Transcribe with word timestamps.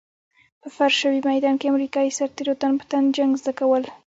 په 0.61 0.67
فرش 0.75 0.93
شوي 1.03 1.19
ميدان 1.29 1.55
کې 1.59 1.71
امريکايي 1.71 2.11
سرتېرو 2.17 2.59
تن 2.61 2.71
په 2.79 2.85
تن 2.91 3.03
جنګ 3.17 3.31
زده 3.41 3.53
کول. 3.59 3.83